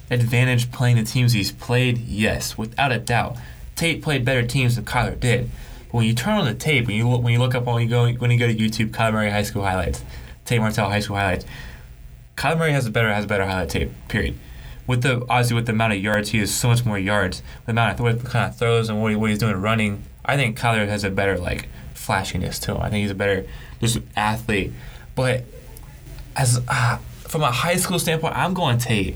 [0.09, 1.97] advantage playing the teams he's played?
[1.97, 3.37] Yes, without a doubt.
[3.75, 5.49] Tate played better teams than Kyler did.
[5.87, 7.81] But when you turn on the tape, when you look, when you look up when
[7.81, 10.03] you go when you go to YouTube, Kyler Murray high school highlights,
[10.45, 11.45] Tate Martell high school highlights,
[12.35, 13.91] Kyler Murray has a better has a better highlight tape.
[14.07, 14.37] Period.
[14.85, 17.41] With the obviously with the amount of yards, he has so much more yards.
[17.65, 20.35] The amount of with kind of throws and what, he, what he's doing running, I
[20.35, 22.81] think Kyler has a better like flashiness to him.
[22.81, 23.45] I think he's a better
[23.79, 24.73] just athlete.
[25.15, 25.43] But
[26.35, 29.15] as uh, from a high school standpoint, I'm going Tate.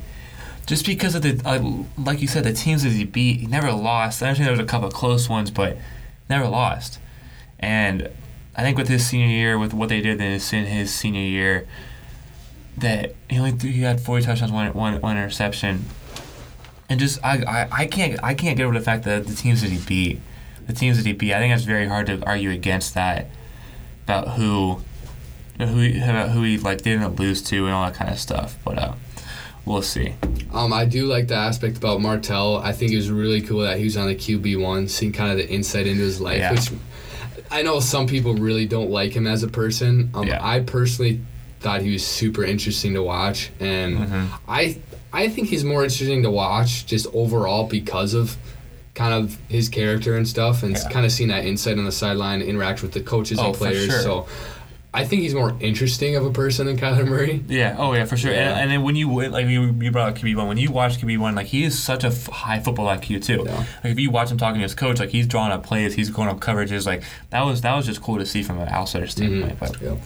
[0.65, 3.71] Just because of the uh, like you said, the teams that he beat, he never
[3.71, 4.21] lost.
[4.21, 5.77] I understand there was a couple of close ones, but
[6.29, 6.99] never lost.
[7.59, 8.09] And
[8.55, 11.67] I think with his senior year, with what they did in his senior year,
[12.77, 15.85] that he only threw, he had 40 touchdowns, one, one, one interception,
[16.89, 19.61] and just I, I, I can't I can't get over the fact that the teams
[19.61, 20.21] that he beat,
[20.67, 23.29] the teams that he beat, I think it's very hard to argue against that
[24.03, 24.81] about who
[25.57, 28.57] who about who he like didn't lose to and all that kind of stuff.
[28.63, 28.93] But uh,
[29.65, 30.13] we'll see.
[30.53, 32.57] Um, I do like the aspect about Martell.
[32.57, 35.31] I think it was really cool that he was on the QB one, seeing kind
[35.31, 36.53] of the insight into his life, yeah.
[36.53, 36.71] which
[37.51, 40.09] I know some people really don't like him as a person.
[40.13, 40.39] Um, yeah.
[40.41, 41.21] I personally
[41.59, 44.35] thought he was super interesting to watch, and mm-hmm.
[44.47, 44.79] I
[45.11, 48.37] I think he's more interesting to watch just overall because of
[48.93, 50.89] kind of his character and stuff, and yeah.
[50.89, 53.85] kind of seeing that insight on the sideline, interact with the coaches oh, and players.
[53.85, 54.01] Sure.
[54.01, 54.27] So.
[54.93, 57.43] I think he's more interesting of a person than Kyler Murray.
[57.47, 57.75] Yeah.
[57.77, 58.31] Oh yeah, for sure.
[58.31, 58.51] Yeah.
[58.51, 60.97] And, and, then when you like you, you brought up QB one, when you watch
[60.97, 63.43] QB one, like he is such a f- high football IQ too.
[63.45, 63.57] Yeah.
[63.57, 66.09] Like if you watch him talking to his coach, like he's drawing up plays, he's
[66.09, 66.87] going up coverages.
[66.87, 69.59] Like that was that was just cool to see from an outsider standpoint.
[69.59, 69.73] Mm-hmm.
[69.73, 69.97] But yeah.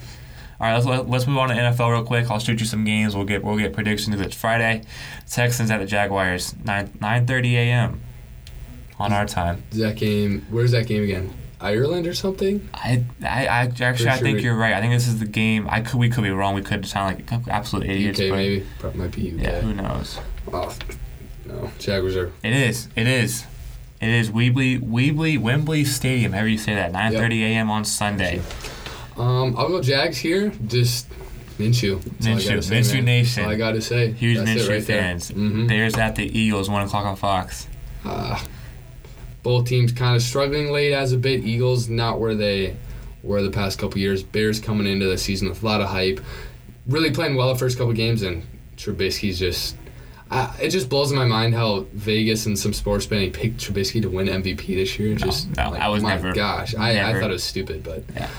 [0.62, 2.30] All right, let's let's move on to NFL real quick.
[2.30, 3.16] I'll shoot you some games.
[3.16, 4.22] We'll get we'll get predictions.
[4.22, 4.84] It's Friday.
[5.28, 8.00] Texans at the Jaguars, nine nine thirty a.m.
[9.00, 9.64] on our time.
[9.72, 10.46] Is that game?
[10.52, 11.34] Where's that game again?
[11.60, 12.70] Ireland or something?
[12.76, 14.74] I I, I actually I think you're right.
[14.74, 15.68] I think this is the game.
[15.68, 16.54] I could we could be wrong.
[16.54, 18.20] We could sound like absolute idiots.
[18.20, 18.68] UK maybe.
[18.78, 19.42] Probably might be UK.
[19.42, 20.20] Yeah, who knows?
[20.54, 20.78] Oh,
[21.48, 22.32] no, Jaguars are.
[22.44, 22.88] It is.
[22.96, 23.48] It is.
[24.00, 26.34] It is Weebly, Weebly, Wembley Stadium.
[26.34, 26.92] However you say that.
[26.92, 27.72] 9:30 a.m.
[27.72, 28.44] on Sunday.
[29.22, 30.52] Um, I'll go Jags here.
[30.68, 31.08] Just
[31.58, 32.02] Minshew.
[32.20, 33.06] That's all I Minshew, say, Minshew man.
[33.06, 33.44] Nation.
[33.44, 34.12] That's all I got to say.
[34.14, 35.32] Huge That's Minshew right fans.
[35.32, 35.68] Mhm.
[35.68, 37.68] Bears at the Eagles, one o'clock on Fox.
[38.04, 38.40] Uh,
[39.44, 41.44] both teams kind of struggling late as a bit.
[41.44, 42.76] Eagles not where they
[43.24, 44.24] were the past couple years.
[44.24, 46.20] Bears coming into the season with a lot of hype,
[46.88, 48.44] really playing well the first couple games, and
[48.78, 49.76] Trubisky's just.
[50.32, 54.10] I, it just blows my mind how Vegas and some sports betting picked Trubisky to
[54.10, 55.14] win MVP this year.
[55.14, 58.04] Just no, like, I was my never- gosh, I, I thought it was stupid, but
[58.16, 58.30] Yeah.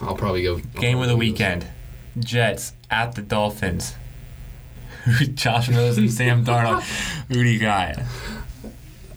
[0.00, 1.66] I'll probably go Game of the weekend.
[2.18, 3.94] Jets at the Dolphins.
[5.34, 6.82] Josh Mills and Sam Darnold.
[7.28, 7.98] Who do you got?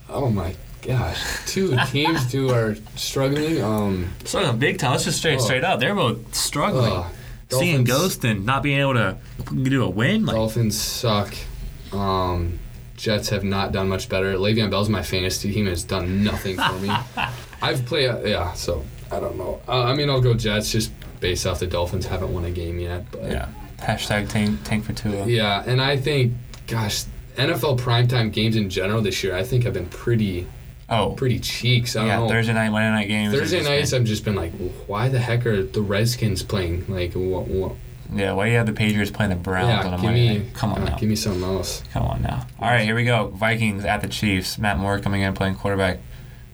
[0.09, 3.61] Oh my gosh, two teams who are struggling.
[3.63, 4.91] Um, Struggling big time.
[4.91, 5.43] Let's just straight Oh.
[5.43, 5.79] straight up.
[5.79, 6.91] They're both struggling.
[6.91, 7.09] uh,
[7.51, 9.17] Seeing Dolphins- ghosts and not being able to
[9.63, 10.25] do a win.
[10.25, 11.33] Like, Dolphins suck.
[11.93, 12.59] Um,
[12.97, 14.33] Jets have not done much better.
[14.35, 16.89] Le'Veon Bell's my fantasy team has done nothing for me.
[17.61, 18.53] I've played, uh, yeah.
[18.53, 19.61] So I don't know.
[19.67, 22.79] Uh, I mean, I'll go Jets just based off the Dolphins haven't won a game
[22.79, 23.05] yet.
[23.11, 23.47] But yeah.
[23.79, 25.25] Hashtag tank, tank for Tua.
[25.27, 26.33] yeah, and I think,
[26.67, 30.47] gosh, NFL primetime games in general this year, I think have been pretty,
[30.87, 31.95] Oh, pretty cheeks.
[31.95, 32.19] I don't yeah.
[32.19, 32.29] know.
[32.29, 33.33] Thursday night, Monday night games.
[33.33, 34.53] Thursday nights, been- I've just been like,
[34.87, 36.85] why the heck are the Redskins playing?
[36.87, 37.47] Like, what?
[37.47, 37.73] what
[38.13, 38.33] yeah.
[38.33, 40.49] Why do you have the Patriots playing the Browns on a Monday me?
[40.53, 40.97] Come on uh, now.
[40.97, 41.81] give me something else.
[41.91, 42.45] Come on now.
[42.59, 43.29] All right, here we go.
[43.29, 44.59] Vikings at the Chiefs.
[44.59, 45.99] Matt Moore coming in playing quarterback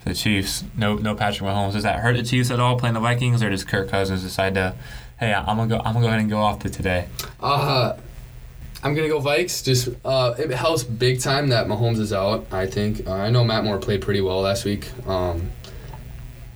[0.04, 0.64] the Chiefs.
[0.76, 1.72] No, no Patrick Mahomes.
[1.72, 4.54] Does that hurt the Chiefs at all playing the Vikings, or does Kirk Cousins decide
[4.54, 4.74] to,
[5.20, 7.08] hey, I'm gonna go, I'm gonna go ahead and go off to today?
[7.40, 7.96] Uh,
[8.82, 9.64] I'm gonna go Vikes.
[9.64, 12.46] Just uh, it helps big time that Mahomes is out.
[12.50, 14.88] I think uh, I know Matt Moore played pretty well last week.
[15.06, 15.50] Um,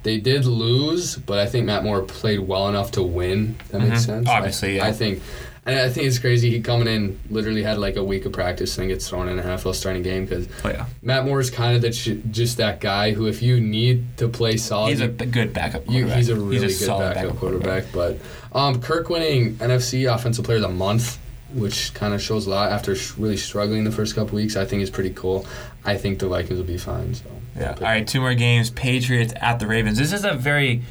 [0.03, 3.57] they did lose, but I think Matt Moore played well enough to win.
[3.71, 4.07] That makes Mhm.
[4.07, 4.29] sense.
[4.29, 4.91] Obviously, I, yeah.
[4.91, 5.23] I think.
[5.67, 6.49] And I think it's crazy.
[6.51, 9.43] He coming in literally had like a week of practice and gets thrown in a
[9.43, 12.81] NFL starting game because Oh yeah, Matt Moore is kind of the ch- just that
[12.81, 16.29] guy who, if you need to play solid, he's a b- good backup you, he's
[16.29, 17.85] a really good solid backup, quarterback.
[17.93, 18.19] But
[18.53, 21.19] um, Kirk winning NFC Offensive Player of the Month,
[21.53, 24.65] which kind of shows a lot after sh- really struggling the first couple weeks, I
[24.67, 25.47] think is pretty cool.
[25.85, 27.13] I think the Vikings will be fine.
[27.15, 27.25] So
[27.59, 27.71] Yeah.
[27.77, 28.71] All right, two more games.
[28.71, 29.99] Patriots at the Ravens.
[29.99, 30.83] This is a very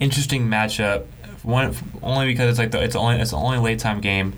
[0.00, 1.04] interesting matchup.
[1.46, 4.34] One only because it's like the, it's only it's the only late time game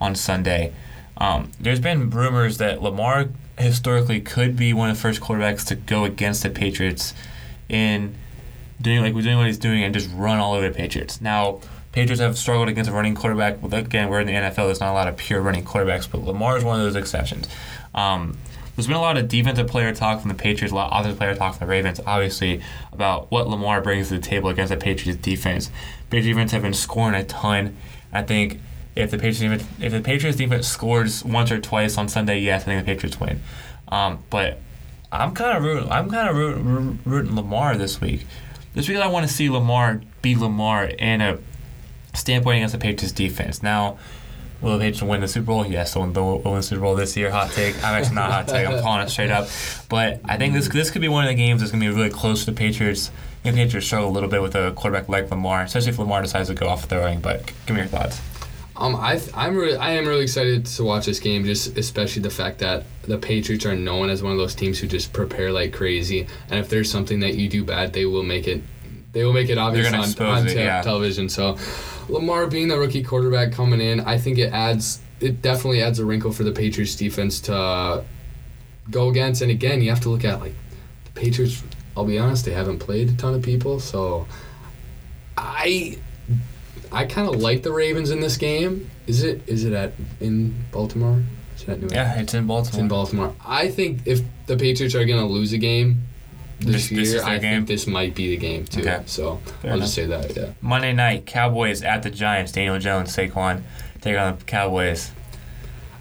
[0.00, 0.72] on Sunday.
[1.16, 5.74] Um, there's been rumors that Lamar historically could be one of the first quarterbacks to
[5.74, 7.14] go against the Patriots
[7.68, 8.14] in
[8.80, 11.20] doing like we're doing what he's doing and just run all over the Patriots.
[11.20, 13.60] Now, Patriots have struggled against a running quarterback.
[13.60, 14.54] Well, again, we're in the NFL.
[14.54, 17.48] There's not a lot of pure running quarterbacks, but Lamar is one of those exceptions.
[17.94, 18.38] Um,
[18.74, 21.18] there's been a lot of defensive player talk from the Patriots, a lot of offensive
[21.18, 24.76] player talk from the Ravens, obviously, about what Lamar brings to the table against the
[24.76, 25.70] Patriots defense.
[26.08, 27.76] Patriots defense have been scoring a ton.
[28.12, 28.60] I think
[28.96, 32.62] if the Patriots defense, if the Patriots defense scores once or twice on Sunday, yes,
[32.62, 33.40] I think the Patriots win.
[33.88, 34.58] Um, but
[35.10, 38.26] I'm kind of rooting, I'm kind of rooting, rooting Lamar this week,
[38.74, 41.38] just because I want to see Lamar be Lamar in a
[42.14, 43.62] standpoint against the Patriots defense.
[43.62, 43.98] Now,
[44.62, 45.66] will the Patriots win the Super Bowl?
[45.66, 47.30] Yes, they'll, they'll win the Super Bowl this year.
[47.30, 47.76] Hot take.
[47.78, 48.66] I'm actually not hot take.
[48.66, 49.48] I'm calling it straight up.
[49.88, 51.94] But I think this this could be one of the games that's going to be
[51.94, 53.10] really close to the Patriots.
[53.40, 55.98] I think the Patriots struggle a little bit with a quarterback like Lamar, especially if
[55.98, 57.20] Lamar decides to go off throwing.
[57.20, 58.20] But give me your thoughts.
[58.76, 62.22] um, I th- I'm really I am really excited to watch this game, just especially
[62.22, 65.50] the fact that the Patriots are known as one of those teams who just prepare
[65.52, 68.62] like crazy, and if there's something that you do bad, they will make it.
[69.12, 70.80] They will make it obvious on, on it, te- yeah.
[70.80, 71.28] television.
[71.28, 71.58] So,
[72.08, 76.04] Lamar being the rookie quarterback coming in, I think it adds it definitely adds a
[76.04, 78.04] wrinkle for the Patriots defense to uh,
[78.90, 79.40] go against.
[79.42, 80.54] And again, you have to look at like
[81.04, 81.62] the Patriots.
[81.96, 84.26] I'll be honest, they haven't played a ton of people, so
[85.36, 85.98] I
[86.90, 88.90] I kind of like the Ravens in this game.
[89.06, 91.22] Is it is it at in Baltimore?
[91.56, 92.68] Is it at New Yeah, it's in Baltimore.
[92.68, 93.34] It's in Baltimore.
[93.44, 96.02] I think if the Patriots are gonna lose a game
[96.64, 97.40] this, This- year, this I game?
[97.40, 98.80] think this might be the game too.
[98.80, 99.02] Okay.
[99.06, 100.36] So Fair I'll just say that.
[100.36, 100.46] Yeah.
[100.60, 102.52] Monday night, Cowboys at the Giants.
[102.52, 103.62] Daniel Jones, Saquon,
[104.00, 105.10] take on the Cowboys.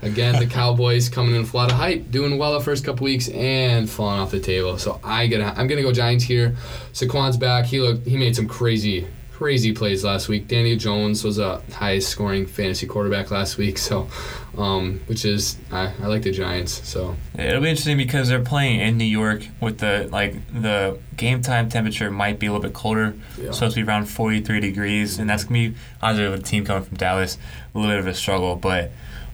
[0.04, 3.04] Again, the Cowboys coming in with a lot of hype, doing well the first couple
[3.06, 4.80] weeks and falling off the table.
[4.80, 6.56] So I gonna I'm gonna go Giants here.
[6.92, 7.66] Saquon's back.
[7.66, 9.06] He looked he made some crazy
[9.42, 10.48] crazy plays last week.
[10.48, 13.80] Daniel Jones was a highest scoring fantasy quarterback last week.
[13.80, 14.08] So,
[14.56, 16.88] um, which is I, I like the Giants.
[16.88, 21.42] So It'll be interesting because they're playing in New York with the like the game
[21.42, 23.16] time temperature might be a little bit colder.
[23.36, 23.50] Yeah.
[23.50, 26.84] Supposed to be around 43 degrees, and that's gonna be obviously with a team coming
[26.84, 27.40] from Dallas,
[27.74, 28.56] a little bit of a struggle.
[28.56, 28.92] But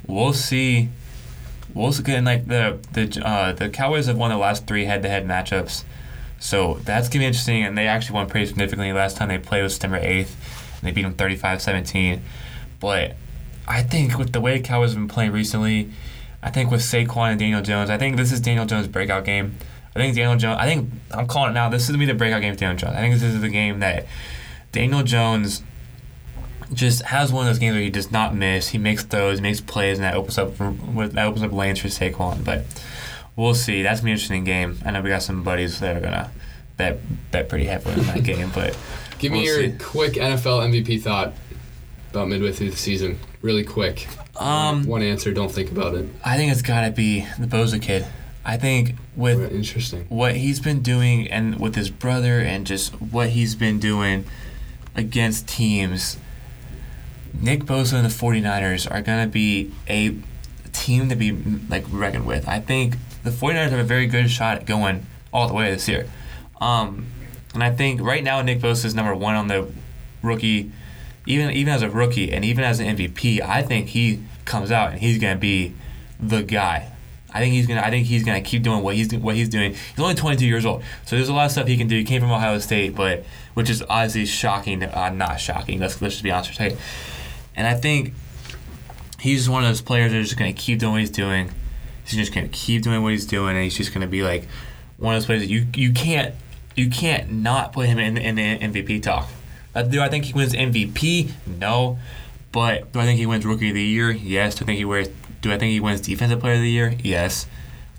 [0.07, 0.87] we'll see.
[1.73, 2.13] We'll see.
[2.13, 5.83] And like the the uh, the Cowboys have won the last three head-to-head matchups,
[6.39, 7.63] so that's gonna be interesting.
[7.63, 10.33] And they actually won pretty significantly last time they played was September 8th,
[10.79, 12.19] and they beat them 35-17.
[12.79, 13.15] But
[13.67, 15.91] I think with the way Cowboys have been playing recently,
[16.41, 19.57] I think with Saquon and Daniel Jones, I think this is Daniel Jones' breakout game.
[19.95, 20.57] I think Daniel Jones.
[20.59, 21.69] I think I'm calling it now.
[21.69, 22.95] This is gonna be the breakout game for Daniel Jones.
[22.95, 24.05] I think this is the game that
[24.71, 25.63] Daniel Jones
[26.73, 28.69] just has one of those games where he does not miss.
[28.69, 32.43] He makes throws, makes plays, and that opens up that opens up lanes for Saquon.
[32.43, 32.65] But
[33.37, 33.81] we'll see.
[33.83, 34.77] That's an interesting game.
[34.85, 36.29] I know we got some buddies that are gonna
[36.75, 36.99] bet
[37.31, 38.77] bet pretty heavily on that game, but
[39.19, 39.77] Give me We'll your see.
[39.83, 41.33] quick NFL MVP thought
[42.11, 43.17] about midway through the season.
[43.41, 44.07] Really quick.
[44.39, 45.31] um, One answer.
[45.33, 46.07] Don't think about it.
[46.23, 48.05] I think it's gotta be the Bosa kid.
[48.45, 50.05] I think with Interesting.
[50.09, 54.23] what he's been doing and with his brother and just what he's been doing
[54.95, 56.17] against teams,
[57.33, 60.15] Nick Bosa and the 49ers are going to be a
[60.71, 61.31] team to be
[61.69, 62.47] like reckoned with.
[62.47, 65.87] I think the 49ers have a very good shot at going all the way this
[65.87, 66.07] year.
[66.59, 67.07] Um,
[67.53, 69.71] and I think right now Nick Bosa is number one on the
[70.21, 70.71] rookie,
[71.25, 73.41] even even as a rookie and even as an MVP.
[73.41, 75.73] I think he comes out and he's going to be
[76.19, 76.91] the guy.
[77.33, 77.81] I think he's gonna.
[77.81, 79.73] I think he's gonna keep doing what he's what he's doing.
[79.73, 81.95] He's only 22 years old, so there's a lot of stuff he can do.
[81.95, 84.81] He came from Ohio State, but which is obviously shocking.
[84.81, 85.79] Uh, not shocking.
[85.79, 86.77] Let's let's just be honest with you.
[87.55, 88.13] And I think
[89.19, 91.51] he's just one of those players that are just gonna keep doing what he's doing.
[92.07, 94.47] He's just gonna keep doing what he's doing, and he's just gonna be like
[94.97, 96.33] one of those players that you you can't
[96.75, 99.27] you can't not put him in in the MVP talk.
[99.75, 101.31] Uh, do I think he wins MVP?
[101.45, 101.99] No.
[102.51, 104.11] But do I think he wins Rookie of the Year?
[104.11, 104.55] Yes.
[104.55, 105.09] Do I think he wears?
[105.41, 106.95] Do I think he wins Defensive Player of the Year?
[107.03, 107.45] Yes.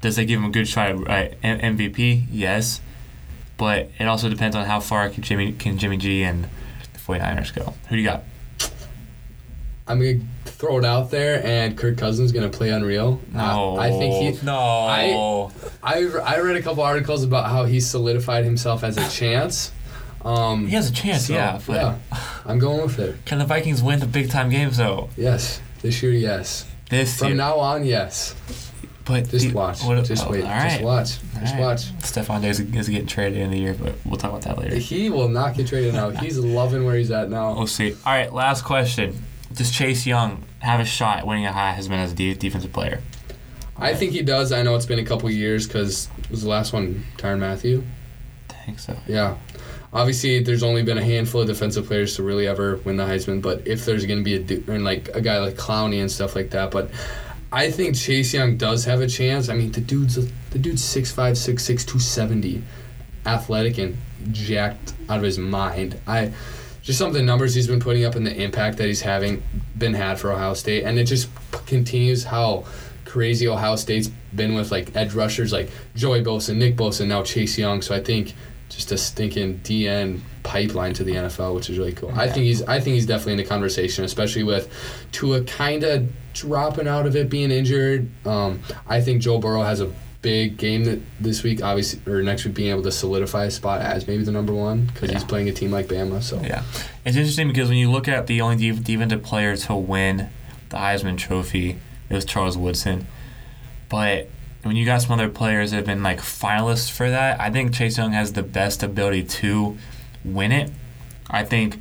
[0.01, 2.27] Does that give him a good shot at uh, MVP?
[2.31, 2.81] Yes.
[3.57, 6.49] But it also depends on how far can Jimmy can Jimmy G and
[6.93, 7.75] the 49ers go.
[7.89, 8.25] Who do you got?
[9.87, 10.21] I'm gonna
[10.59, 13.21] throw it out there, and Kirk Cousins gonna play unreal.
[13.33, 13.77] No.
[13.79, 14.45] I think he.
[14.47, 14.57] No.
[14.59, 15.49] I-
[15.83, 19.71] I I read a couple articles about how he solidified himself as a chance.
[20.25, 21.61] Um, he has a chance, so, yeah.
[21.69, 21.95] Yeah,
[22.45, 23.25] I'm going with it.
[23.25, 25.09] can the Vikings win the big time games though?
[25.17, 26.67] Yes, this year, yes.
[26.91, 27.37] This From year.
[27.37, 28.35] now on, yes.
[29.05, 29.83] but Just the- watch.
[29.85, 30.45] what- just oh, wait.
[30.45, 31.19] all Just watch.
[31.35, 31.61] All Just right.
[31.61, 31.93] watch.
[32.03, 34.75] Stefon Diggs is getting traded in the year, but we'll talk about that later.
[34.77, 36.11] He will not get traded now.
[36.11, 37.55] He's loving where he's at now.
[37.55, 37.93] We'll see.
[38.05, 39.15] All right, last question.
[39.53, 43.01] Does Chase Young have a shot at winning a Heisman as a de- defensive player?
[43.77, 44.53] I think he does.
[44.53, 47.83] I know it's been a couple years because was the last one Tyrann Mathieu.
[48.51, 48.97] I think so.
[49.07, 49.37] Yeah.
[49.93, 53.41] Obviously, there's only been a handful of defensive players to really ever win the Heisman,
[53.41, 56.11] but if there's going to be a du- and like a guy like Clowney and
[56.11, 56.91] stuff like that, but
[57.51, 59.49] I think Chase Young does have a chance.
[59.49, 62.63] I mean, the dude's the dude's 6'5", 6'6", 270,
[63.25, 63.97] athletic and
[64.33, 65.99] jacked out of his mind.
[66.07, 66.33] I
[66.89, 69.43] just some of the numbers he's been putting up and the impact that he's having
[69.77, 72.65] been had for Ohio State, and it just p- continues how
[73.05, 77.59] crazy Ohio State's been with like edge rushers like Joey Bosa, Nick Bosa, now Chase
[77.59, 77.83] Young.
[77.83, 78.33] So I think
[78.71, 82.11] just a stinking DN pipeline to the NFL, which is really cool.
[82.15, 84.73] I think he's I think he's definitely in the conversation, especially with
[85.13, 88.09] Tua kind of dropping out of it, being injured.
[88.27, 92.45] Um, I think Joe Burrow has a big game that this week, obviously, or next
[92.45, 95.49] week, being able to solidify a spot as maybe the number one because he's playing
[95.49, 96.23] a team like Bama.
[96.23, 96.65] So Yeah,
[97.05, 100.29] it's interesting because when you look at the only de- defensive player to win
[100.71, 101.79] the Heisman Trophy,
[102.11, 103.07] it was Charles Woodson.
[103.89, 104.29] But
[104.63, 107.73] when you got some other players that have been like finalists for that, I think
[107.73, 109.79] Chase Young has the best ability to
[110.25, 110.71] win it.
[111.31, 111.79] I think.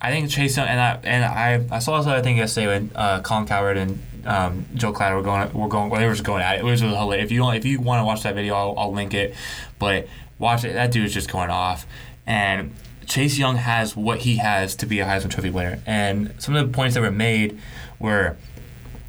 [0.00, 2.90] I think Chase Young and I and I I saw this other thing yesterday when
[2.94, 6.24] uh, Colin Cowherd and um, Joel Klatt were going were going well, they were just
[6.24, 6.60] going at it.
[6.60, 7.24] It was just hilarious.
[7.26, 9.34] If you if you want to watch that video, I'll, I'll link it.
[9.78, 10.08] But
[10.38, 10.74] watch it.
[10.74, 11.86] That dude is just going off.
[12.26, 12.72] And
[13.06, 15.80] Chase Young has what he has to be a Heisman Trophy winner.
[15.86, 17.58] And some of the points that were made
[17.98, 18.36] were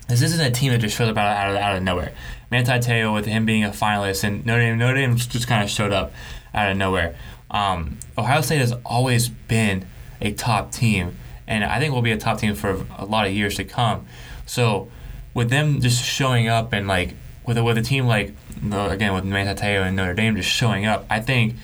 [0.08, 2.14] this isn't a team that just showed up out of, out of, out of nowhere.
[2.52, 5.70] Manti Te'o with him being a finalist and Notre Dame, Notre Dame just kind of
[5.70, 6.14] showed up
[6.54, 7.16] out of nowhere.
[7.50, 9.86] Um, Ohio State has always been
[10.22, 11.16] a top team,
[11.48, 14.06] and I think we'll be a top team for a lot of years to come.
[14.46, 14.90] So
[15.36, 17.14] with them just showing up and like
[17.46, 18.34] with a, with a team like
[18.72, 21.56] again with Manti Te'o and Notre Dame just showing up, I think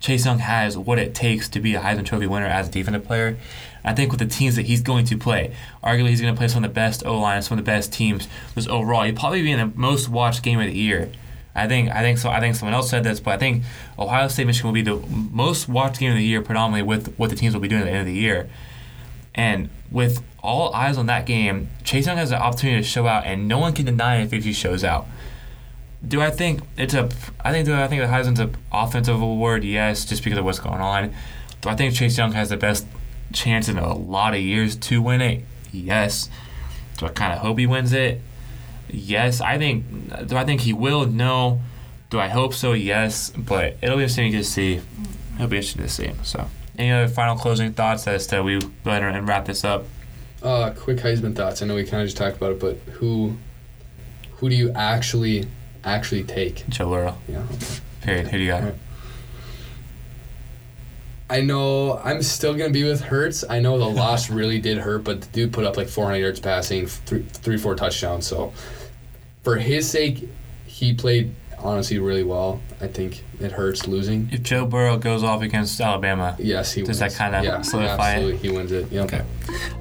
[0.00, 3.04] Chase Young has what it takes to be a Heisman Trophy winner as a defensive
[3.04, 3.36] player.
[3.84, 6.48] I think with the teams that he's going to play, arguably he's going to play
[6.48, 8.26] some of the best O lines, some of the best teams.
[8.54, 11.10] Just overall, he'll probably be in the most watched game of the year.
[11.54, 12.28] I think I think so.
[12.28, 13.64] I think someone else said this, but I think
[13.98, 14.96] Ohio State Michigan will be the
[15.32, 17.86] most watched game of the year, predominantly with what the teams will be doing at
[17.86, 18.48] the end of the year.
[19.34, 23.26] And with all eyes on that game, Chase Young has an opportunity to show out,
[23.26, 25.06] and no one can deny it if he shows out.
[26.06, 27.08] Do I think it's a?
[27.44, 29.64] I think do I think the Heisman's an offensive award?
[29.64, 31.12] Yes, just because of what's going on.
[31.62, 32.86] Do I think Chase Young has the best
[33.32, 35.44] chance in a lot of years to win it?
[35.72, 36.30] Yes.
[36.98, 38.20] Do I kind of hope he wins it?
[38.88, 39.40] Yes.
[39.40, 39.84] I think.
[40.28, 41.06] Do I think he will?
[41.06, 41.60] No.
[42.10, 42.72] Do I hope so?
[42.72, 43.30] Yes.
[43.30, 44.80] But it'll be interesting to see.
[45.34, 46.12] It'll be interesting to see.
[46.22, 49.86] So, any other final closing thoughts as to we go ahead and wrap this up?
[50.42, 51.62] Uh, quick Heisman thoughts.
[51.62, 53.36] I know we kind of just talked about it, but who,
[54.36, 55.46] who do you actually,
[55.84, 56.68] actually take.
[56.68, 57.18] Joe Burrow.
[57.28, 57.44] Yeah.
[58.02, 58.28] Period.
[58.28, 58.62] Who do you got?
[58.62, 58.78] Alright.
[61.28, 63.44] I know I'm still gonna be with Hurts.
[63.48, 66.40] I know the loss really did hurt, but the dude put up like 400 yards
[66.40, 68.26] passing, three, three four touchdowns.
[68.26, 68.52] So
[69.42, 70.28] for his sake,
[70.66, 72.60] he played honestly really well.
[72.80, 74.28] I think it hurts losing.
[74.32, 77.14] If Joe Burrow goes off against Alabama, Yes, he Does wins.
[77.16, 78.14] that kinda yeah, solidify it?
[78.14, 78.90] absolutely, He wins it.
[78.90, 79.04] Yep.
[79.04, 79.22] Okay.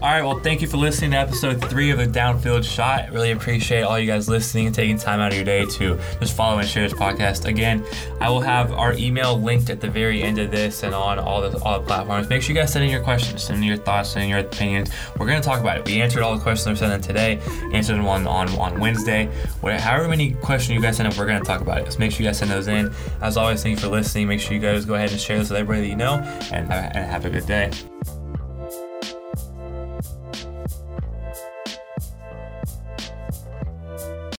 [0.01, 0.21] All right.
[0.23, 3.11] Well, thank you for listening to episode three of the Downfield Shot.
[3.11, 6.35] Really appreciate all you guys listening and taking time out of your day to just
[6.35, 7.45] follow and share this podcast.
[7.45, 7.83] Again,
[8.21, 11.41] I will have our email linked at the very end of this and on all
[11.41, 12.29] the all the platforms.
[12.29, 14.39] Make sure you guys send in your questions, send in your thoughts, send in your
[14.39, 14.91] opinions.
[15.17, 15.85] We're gonna talk about it.
[15.85, 17.39] We answered all the questions that were sent in today.
[17.73, 19.25] Answered one on on, Wednesday.
[19.61, 21.91] Whatever, however many questions you guys send in, we're gonna talk about it.
[21.91, 22.93] So make sure you guys send those in.
[23.21, 24.27] As always, thank you for listening.
[24.27, 26.15] Make sure you guys go ahead and share this with everybody that you know,
[26.51, 27.71] and, uh, and have a good day.